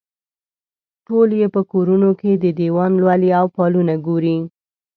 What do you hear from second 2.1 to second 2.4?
کې